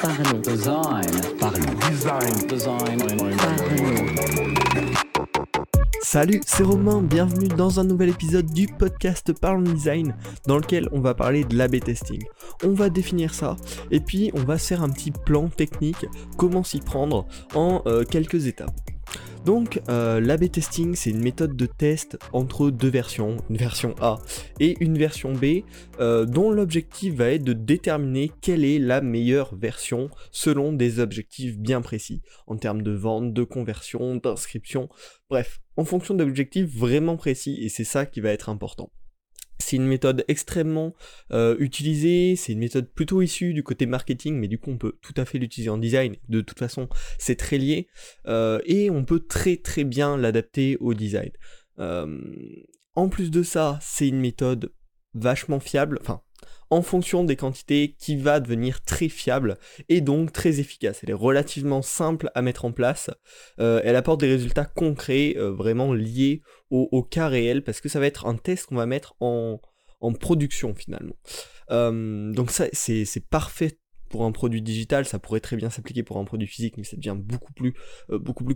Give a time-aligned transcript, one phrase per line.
[0.00, 0.40] Parlons.
[0.40, 1.04] Design.
[1.38, 1.74] Parlons.
[1.90, 2.46] Design.
[2.48, 2.98] Design.
[2.98, 4.54] Parlons.
[6.02, 10.16] Salut, c'est Romain, bienvenue dans un nouvel épisode du podcast Parlons Design
[10.46, 12.24] dans lequel on va parler de l'AB testing.
[12.64, 13.56] On va définir ça
[13.90, 16.06] et puis on va se faire un petit plan technique,
[16.38, 18.80] comment s'y prendre en euh, quelques étapes.
[19.44, 24.18] Donc euh, l'AB testing c'est une méthode de test entre deux versions, une version A
[24.60, 25.62] et une version B,
[26.00, 31.58] euh, dont l'objectif va être de déterminer quelle est la meilleure version selon des objectifs
[31.58, 34.88] bien précis, en termes de vente, de conversion, d'inscription,
[35.30, 38.90] bref, en fonction d'objectifs vraiment précis, et c'est ça qui va être important.
[39.60, 40.94] C'est une méthode extrêmement
[41.32, 44.96] euh, utilisée, c'est une méthode plutôt issue du côté marketing, mais du coup on peut
[45.02, 47.88] tout à fait l'utiliser en design, de toute façon c'est très lié,
[48.26, 51.30] euh, et on peut très très bien l'adapter au design.
[51.78, 52.20] Euh,
[52.94, 54.72] en plus de ça, c'est une méthode
[55.14, 56.22] vachement fiable, enfin
[56.70, 59.58] en fonction des quantités qui va devenir très fiable
[59.88, 61.00] et donc très efficace.
[61.02, 63.10] Elle est relativement simple à mettre en place.
[63.58, 67.98] Euh, elle apporte des résultats concrets, euh, vraiment liés au, cas réel, parce que ça
[67.98, 69.60] va être un test qu'on va mettre en,
[70.20, 71.16] production finalement.
[71.70, 73.78] Euh, donc ça, c'est parfait
[74.10, 76.96] pour un produit digital, ça pourrait très bien s'appliquer pour un produit physique, mais ça
[76.96, 77.74] devient beaucoup plus,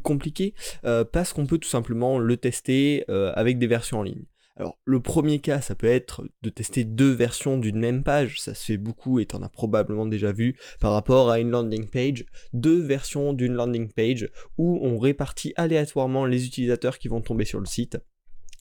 [0.00, 4.24] compliqué, parce qu'on peut tout simplement le tester avec des versions en ligne.
[4.56, 8.54] Alors, le premier cas, ça peut être de tester deux versions d'une même page, ça
[8.54, 12.26] se fait beaucoup et t'en as probablement déjà vu par rapport à une landing page,
[12.52, 14.28] deux versions d'une landing page
[14.58, 17.98] où on répartit aléatoirement les utilisateurs qui vont tomber sur le site.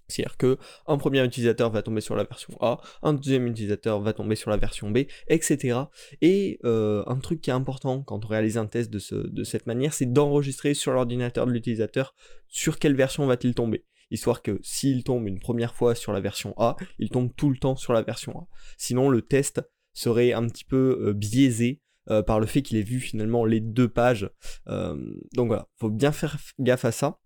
[0.07, 4.13] C'est-à-dire que un premier utilisateur va tomber sur la version A, un deuxième utilisateur va
[4.13, 5.79] tomber sur la version B, etc.
[6.21, 9.43] Et euh, un truc qui est important quand on réalise un test de, ce, de
[9.43, 12.13] cette manière, c'est d'enregistrer sur l'ordinateur de l'utilisateur
[12.47, 16.53] sur quelle version va-t-il tomber histoire que s'il tombe une première fois sur la version
[16.57, 18.47] A, il tombe tout le temps sur la version A.
[18.77, 19.61] Sinon, le test
[19.93, 23.59] serait un petit peu euh, biaisé euh, par le fait qu'il ait vu finalement les
[23.59, 24.29] deux pages.
[24.67, 24.95] Euh,
[25.33, 27.19] donc voilà, faut bien faire gaffe à ça.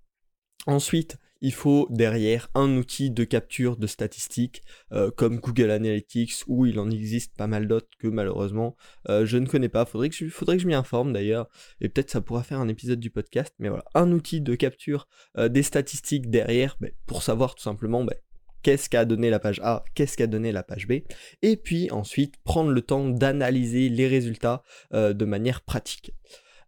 [0.68, 6.66] Ensuite, il faut derrière un outil de capture de statistiques euh, comme Google Analytics où
[6.66, 8.76] il en existe pas mal d'autres que malheureusement
[9.10, 9.86] euh, je ne connais pas.
[9.86, 11.48] Faudrait que faudrait que je m'y informe d'ailleurs
[11.82, 13.54] et peut-être ça pourra faire un épisode du podcast.
[13.60, 15.08] Mais voilà, un outil de capture
[15.38, 18.16] euh, des statistiques derrière bah, pour savoir tout simplement bah,
[18.64, 21.02] qu'est-ce qu'a donné la page A, qu'est-ce qu'a donné la page B,
[21.42, 26.14] et puis ensuite prendre le temps d'analyser les résultats de manière pratique.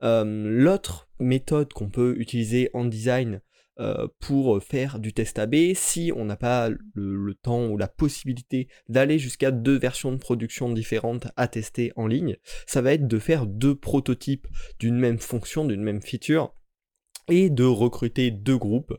[0.04, 3.42] L'autre méthode qu'on peut utiliser en design
[3.80, 8.68] euh, pour faire du test AB si on n'a pas le, temps ou la possibilité
[8.90, 13.20] d'aller jusqu'à deux versions de production différentes à tester en ligne, ça va être de
[13.20, 14.48] faire deux prototypes
[14.80, 16.54] d'une même fonction, d'une même feature,
[17.30, 18.98] et de recruter deux groupes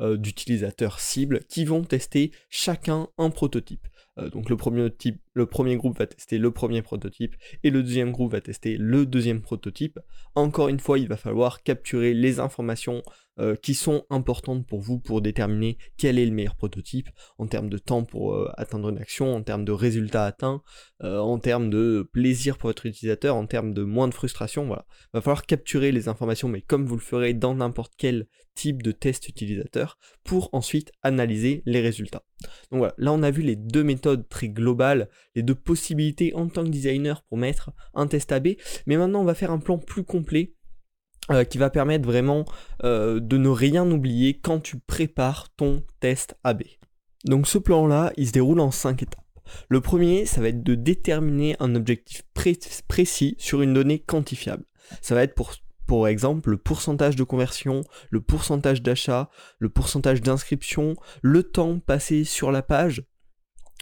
[0.00, 3.88] euh, d'utilisateurs cibles qui vont tester chacun un prototype.
[4.18, 4.56] Euh, donc le
[5.46, 9.40] premier groupe va tester le premier prototype et le deuxième groupe va tester le deuxième
[9.40, 9.98] prototype.
[10.34, 13.02] Encore une fois, il va falloir capturer les informations
[13.40, 17.68] euh, qui sont importantes pour vous pour déterminer quel est le meilleur prototype en termes
[17.68, 20.62] de temps pour euh, atteindre une action, en termes de résultats atteints,
[21.04, 24.66] euh, en termes de plaisir pour votre utilisateur, en termes de moins de frustration.
[24.66, 28.26] Voilà, il va falloir capturer les informations, mais comme vous le ferez dans n'importe quel
[28.54, 32.24] type de test utilisateur, pour ensuite analyser les résultats.
[32.72, 36.48] Donc voilà, là on a vu les deux méthodes très globales, les deux possibilités en
[36.48, 38.48] tant que designer pour mettre un test AB,
[38.86, 40.54] mais maintenant on va faire un plan plus complet
[41.30, 42.44] euh, qui va permettre vraiment
[42.84, 46.62] euh, de ne rien oublier quand tu prépares ton test AB.
[47.24, 49.24] Donc ce plan-là, il se déroule en 5 étapes.
[49.68, 54.64] Le premier, ça va être de déterminer un objectif pré précis sur une donnée quantifiable.
[55.02, 55.52] Ça va être pour,
[55.86, 62.24] pour exemple le pourcentage de conversion, le pourcentage d'achat, le pourcentage d'inscription, le temps passé
[62.24, 63.02] sur la page.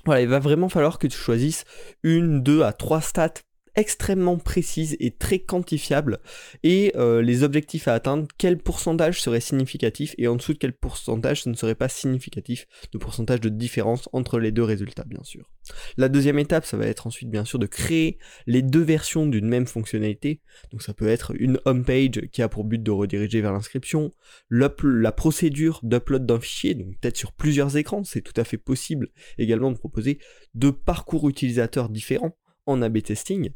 [0.05, 1.65] Voilà, il va vraiment falloir que tu choisisses
[2.03, 3.43] une, deux à trois stats
[3.77, 6.19] extrêmement précise et très quantifiable
[6.63, 10.73] et euh, les objectifs à atteindre, quel pourcentage serait significatif et en dessous de quel
[10.73, 12.67] pourcentage ce ne serait pas significatif?
[12.93, 15.51] De pourcentage de différence entre les deux résultats bien sûr.
[15.97, 19.49] La deuxième étape ça va être ensuite bien sûr de créer les deux versions d'une
[19.49, 20.41] même fonctionnalité.
[20.73, 24.13] Donc ça peut être une home page qui a pour but de rediriger vers l'inscription,
[24.51, 29.09] la procédure d'upload d'un fichier donc peut-être sur plusieurs écrans c'est tout à fait possible
[29.39, 30.19] également de proposer
[30.55, 33.51] deux parcours utilisateurs différents en A-B testing,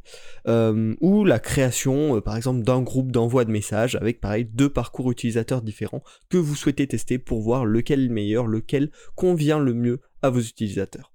[0.46, 4.70] euh, ou la création euh, par exemple d'un groupe d'envoi de messages avec pareil deux
[4.70, 9.58] parcours utilisateurs différents que vous souhaitez tester pour voir lequel est le meilleur, lequel convient
[9.58, 11.12] le mieux à vos utilisateurs.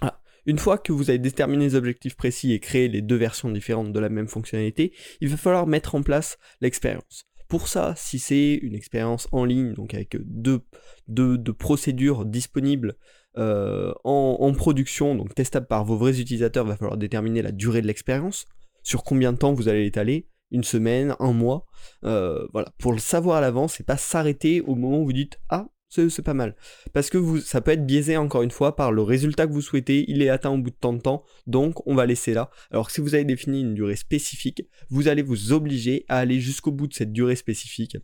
[0.00, 0.20] Voilà.
[0.46, 3.92] Une fois que vous avez déterminé les objectifs précis et créé les deux versions différentes
[3.92, 7.24] de la même fonctionnalité, il va falloir mettre en place l'expérience.
[7.48, 10.60] Pour ça, si c'est une expérience en ligne, donc avec deux,
[11.06, 12.96] deux, deux procédures disponibles
[13.38, 17.82] euh, en, production, donc testable par vos vrais utilisateurs, il va falloir déterminer la durée
[17.82, 18.46] de l'expérience.
[18.82, 21.66] sur combien de temps vous allez l'étaler, une semaine, un mois,
[22.04, 25.38] euh, voilà, pour le savoir à l'avance et pas s'arrêter au moment où vous dites
[25.50, 26.56] ah c'est pas mal.
[26.92, 30.04] Parce que ça peut être biaisé encore une fois par le résultat que vous souhaitez,
[30.08, 32.50] il est atteint au bout de tant de temps, donc on va laisser là.
[32.70, 36.72] Alors si vous avez défini une durée spécifique, vous allez vous obliger à aller jusqu'au
[36.72, 37.96] bout de cette durée spécifique.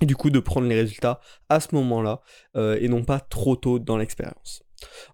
[0.00, 2.22] Et du coup de prendre les résultats à ce moment-là
[2.56, 4.62] euh, et non pas trop tôt dans l'expérience.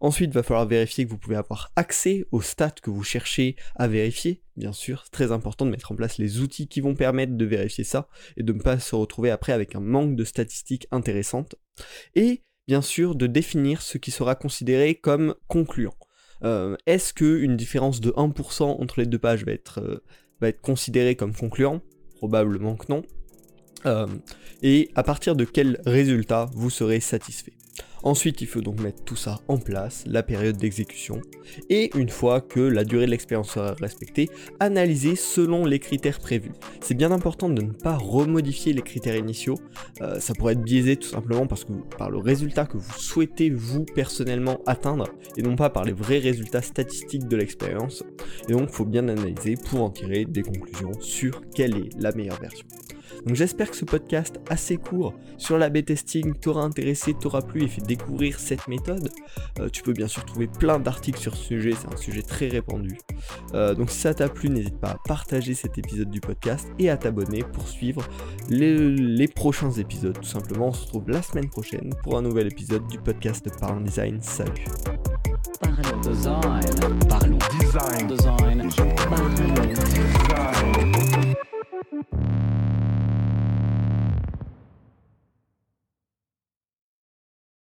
[0.01, 3.57] Ensuite, il va falloir vérifier que vous pouvez avoir accès aux stats que vous cherchez
[3.75, 4.43] à vérifier.
[4.57, 7.45] Bien sûr, c'est très important de mettre en place les outils qui vont permettre de
[7.45, 11.57] vérifier ça et de ne pas se retrouver après avec un manque de statistiques intéressantes.
[12.15, 15.95] Et bien sûr, de définir ce qui sera considéré comme concluant.
[16.45, 20.05] Euh, est-ce qu'une différence de 1% entre les deux pages va être, euh,
[20.41, 21.81] va être considérée comme concluant?
[22.17, 23.03] Probablement que non.
[23.85, 24.07] Euh,
[24.63, 27.53] et à partir de quel résultat vous serez satisfait
[28.07, 31.21] Ensuite, il faut donc mettre tout ça en place, la période d'exécution,
[31.71, 34.29] et une fois que la durée de l'expérience sera respectée,
[34.61, 36.53] analyser selon les critères prévus.
[36.81, 39.59] C'est bien important de ne pas remodifier les critères initiaux,
[40.03, 43.51] euh, ça pourrait être biaisé tout simplement parce que par le résultat que vous souhaitez
[43.51, 48.05] vous personnellement atteindre, et non pas par les vrais résultats statistiques de l'expérience,
[48.49, 52.13] et donc il faut bien analyser pour en tirer des conclusions sur quelle est la
[52.13, 52.67] meilleure version.
[53.25, 57.69] Donc j'espère que ce podcast assez court sur la B-testing t'aura intéressé, t'aura plu et
[57.69, 59.11] fait découvrir cette méthode.
[59.61, 62.49] Euh, tu peux bien sûr trouver plein d'articles sur ce sujet, c'est un sujet très
[62.49, 62.99] répandu.
[63.55, 66.91] Euh, donc si ça t'a plu, n'hésite pas à partager cet épisode du podcast et
[66.91, 68.07] à t'abonner pour suivre
[68.49, 70.17] les, prochains épisodes.
[70.19, 73.51] Tout simplement, on se retrouve la semaine prochaine pour un nouvel épisode du podcast de
[73.51, 74.21] Parlons Design.
[74.23, 74.65] Salut.
[75.61, 76.01] Parlons.
[76.01, 77.09] Design.
[77.09, 77.39] Parlons.
[78.09, 78.56] Design.